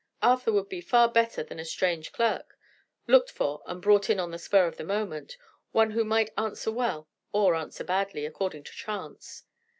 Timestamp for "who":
5.91-6.03